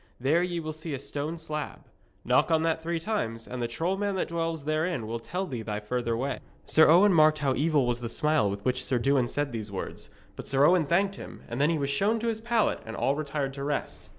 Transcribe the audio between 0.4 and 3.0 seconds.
ye will see a stone slab. Knock on that three